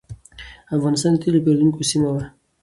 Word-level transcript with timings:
افغانستان 0.75 1.11
د 1.13 1.17
تېلو 1.23 1.43
پېرودونکو 1.45 1.81
سیمه 1.91 2.09
وه. 2.15 2.25